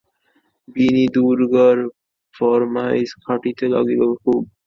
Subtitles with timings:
[0.75, 1.77] বিনি দুর্গার
[2.35, 4.41] ফরমাইজ খাটিতে লাগিল খুব।